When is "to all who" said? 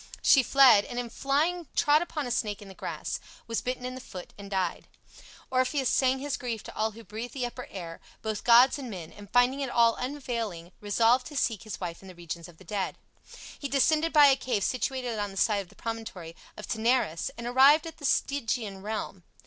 6.63-7.03